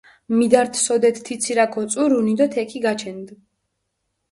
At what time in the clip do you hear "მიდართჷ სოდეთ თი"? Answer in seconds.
0.37-1.35